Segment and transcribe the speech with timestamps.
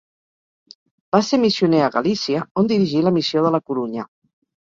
[1.15, 4.09] Va ser missioner a Galícia on dirigí la Missió de la Corunya.